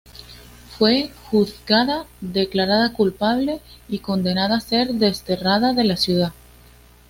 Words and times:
Fue 0.79 1.11
juzgada, 1.29 2.07
declarada 2.21 2.91
culpable 2.91 3.61
y 3.87 3.99
condenada 3.99 4.55
a 4.57 4.59
ser 4.59 4.93
desterrada 4.95 5.73
de 5.73 5.83
la 5.83 5.95
ciudad. 5.95 6.33